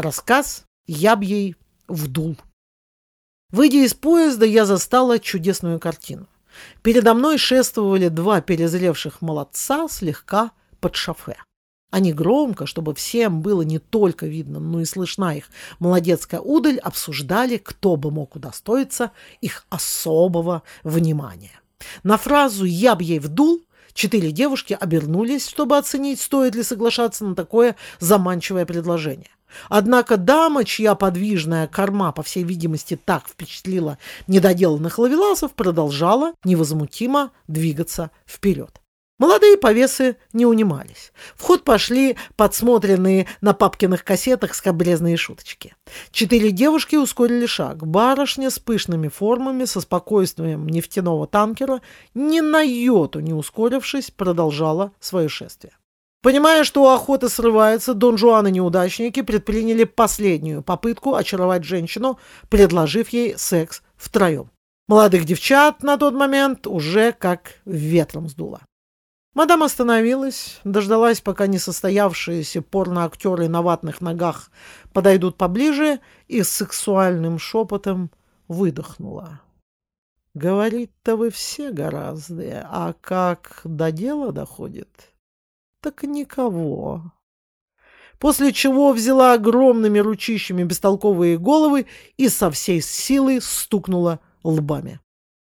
Рассказ 0.00 0.64
«Я 0.86 1.16
б 1.16 1.24
ей 1.24 1.56
вдул». 1.88 2.36
Выйдя 3.50 3.78
из 3.78 3.94
поезда, 3.94 4.46
я 4.46 4.64
застала 4.64 5.18
чудесную 5.18 5.80
картину. 5.80 6.28
Передо 6.82 7.14
мной 7.14 7.36
шествовали 7.36 8.06
два 8.06 8.40
перезревших 8.40 9.20
молодца 9.22 9.88
слегка 9.88 10.52
под 10.78 10.94
шофе. 10.94 11.36
Они 11.90 12.12
громко, 12.12 12.66
чтобы 12.66 12.94
всем 12.94 13.42
было 13.42 13.62
не 13.62 13.80
только 13.80 14.26
видно, 14.26 14.60
но 14.60 14.80
и 14.80 14.84
слышна 14.84 15.34
их 15.36 15.50
молодецкая 15.80 16.40
удаль, 16.40 16.78
обсуждали, 16.78 17.56
кто 17.56 17.96
бы 17.96 18.12
мог 18.12 18.36
удостоиться 18.36 19.10
их 19.40 19.66
особого 19.68 20.62
внимания. 20.84 21.60
На 22.04 22.18
фразу 22.18 22.64
«я 22.64 22.94
б 22.94 23.02
ей 23.02 23.18
вдул» 23.18 23.64
четыре 23.94 24.30
девушки 24.30 24.78
обернулись, 24.78 25.48
чтобы 25.48 25.76
оценить, 25.76 26.20
стоит 26.20 26.54
ли 26.54 26.62
соглашаться 26.62 27.24
на 27.24 27.34
такое 27.34 27.74
заманчивое 27.98 28.64
предложение. 28.64 29.30
Однако 29.68 30.16
дама, 30.16 30.64
чья 30.64 30.94
подвижная 30.94 31.66
корма, 31.66 32.12
по 32.12 32.22
всей 32.22 32.44
видимости, 32.44 32.98
так 33.02 33.28
впечатлила 33.28 33.98
недоделанных 34.26 34.98
ловеласов, 34.98 35.52
продолжала 35.52 36.34
невозмутимо 36.44 37.32
двигаться 37.46 38.10
вперед. 38.26 38.80
Молодые 39.18 39.56
повесы 39.56 40.16
не 40.32 40.46
унимались. 40.46 41.12
В 41.34 41.42
ход 41.42 41.64
пошли 41.64 42.16
подсмотренные 42.36 43.26
на 43.40 43.52
папкиных 43.52 44.04
кассетах 44.04 44.54
скобрезные 44.54 45.16
шуточки. 45.16 45.74
Четыре 46.12 46.52
девушки 46.52 46.94
ускорили 46.94 47.46
шаг. 47.46 47.84
Барышня 47.84 48.48
с 48.48 48.60
пышными 48.60 49.08
формами, 49.08 49.64
со 49.64 49.80
спокойствием 49.80 50.68
нефтяного 50.68 51.26
танкера, 51.26 51.80
ни 52.14 52.38
на 52.38 52.60
йоту 52.60 53.18
не 53.18 53.32
ускорившись, 53.32 54.12
продолжала 54.12 54.92
свое 55.00 55.28
шествие. 55.28 55.72
Понимая, 56.20 56.64
что 56.64 56.82
у 56.82 56.88
охоты 56.88 57.28
срывается, 57.28 57.94
Дон 57.94 58.18
Жуан 58.18 58.48
и 58.48 58.50
неудачники 58.50 59.22
предприняли 59.22 59.84
последнюю 59.84 60.62
попытку 60.62 61.14
очаровать 61.14 61.64
женщину, 61.64 62.18
предложив 62.48 63.10
ей 63.10 63.38
секс 63.38 63.82
втроем. 63.96 64.50
Молодых 64.88 65.24
девчат 65.24 65.82
на 65.82 65.96
тот 65.96 66.14
момент 66.14 66.66
уже 66.66 67.12
как 67.12 67.54
ветром 67.64 68.28
сдуло. 68.28 68.60
Мадам 69.34 69.62
остановилась, 69.62 70.58
дождалась, 70.64 71.20
пока 71.20 71.46
несостоявшиеся 71.46 72.62
порноактеры 72.62 73.48
на 73.48 73.62
ватных 73.62 74.00
ногах 74.00 74.50
подойдут 74.92 75.36
поближе 75.36 76.00
и 76.26 76.42
с 76.42 76.48
сексуальным 76.48 77.38
шепотом 77.38 78.10
выдохнула. 78.48 79.40
Говорить-то 80.34 81.16
вы 81.16 81.30
все 81.30 81.70
гораздо, 81.70 82.66
а 82.68 82.94
как 83.00 83.60
до 83.62 83.92
дела 83.92 84.32
доходит, 84.32 85.12
так 85.90 86.02
никого. 86.02 87.12
После 88.18 88.52
чего 88.52 88.92
взяла 88.92 89.32
огромными 89.32 89.98
ручищами 89.98 90.62
бестолковые 90.64 91.38
головы 91.38 91.86
и 92.18 92.28
со 92.28 92.50
всей 92.50 92.82
силы 92.82 93.40
стукнула 93.40 94.20
лбами. 94.44 95.00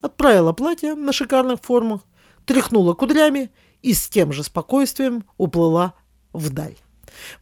Отправила 0.00 0.52
платье 0.52 0.94
на 0.94 1.12
шикарных 1.12 1.60
формах, 1.60 2.02
тряхнула 2.44 2.94
кудрями 2.94 3.50
и 3.82 3.92
с 3.92 4.08
тем 4.08 4.32
же 4.32 4.44
спокойствием 4.44 5.24
уплыла 5.36 5.94
вдаль. 6.32 6.76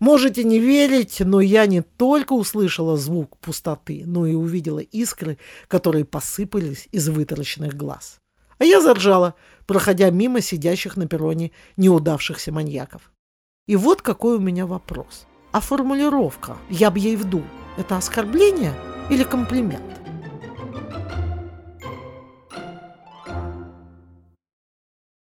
Можете 0.00 0.44
не 0.44 0.58
верить, 0.58 1.20
но 1.20 1.42
я 1.42 1.66
не 1.66 1.82
только 1.82 2.32
услышала 2.32 2.96
звук 2.96 3.36
пустоты, 3.36 4.04
но 4.06 4.26
и 4.26 4.34
увидела 4.34 4.78
искры, 4.78 5.36
которые 5.66 6.06
посыпались 6.06 6.88
из 6.90 7.06
вытаращенных 7.10 7.74
глаз. 7.74 8.18
А 8.58 8.64
я 8.64 8.80
заржала, 8.80 9.34
проходя 9.66 10.10
мимо 10.10 10.40
сидящих 10.40 10.96
на 10.96 11.06
перроне 11.06 11.52
неудавшихся 11.76 12.52
маньяков. 12.52 13.12
И 13.66 13.76
вот 13.76 14.02
какой 14.02 14.36
у 14.36 14.40
меня 14.40 14.66
вопрос. 14.66 15.26
А 15.52 15.60
формулировка 15.60 16.56
«я 16.68 16.90
б 16.90 16.98
ей 16.98 17.16
вдул»— 17.16 17.44
это 17.78 17.96
оскорбление 17.96 18.74
или 19.10 19.24
комплимент? 19.24 19.97